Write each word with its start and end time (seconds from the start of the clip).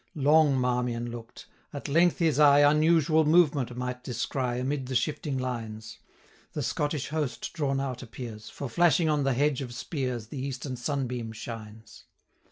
Long 0.15 0.57
Marmion 0.59 1.11
look'd: 1.11 1.45
at 1.71 1.87
length 1.87 2.17
his 2.17 2.39
eye 2.39 2.61
Unusual 2.67 3.23
movement 3.23 3.77
might 3.77 4.03
descry 4.03 4.59
Amid 4.59 4.87
the 4.87 4.95
shifting 4.95 5.37
lines: 5.37 5.99
The 6.53 6.63
Scottish 6.63 7.09
host 7.09 7.53
drawn 7.53 7.79
out 7.79 8.01
appears, 8.01 8.49
560 8.49 8.53
For, 8.57 8.67
flashing 8.67 9.09
on 9.09 9.25
the 9.25 9.33
hedge 9.33 9.61
of 9.61 9.75
spears, 9.75 10.29
The 10.29 10.43
eastern 10.43 10.75
sunbeam 10.75 11.31
shines. 11.33 12.05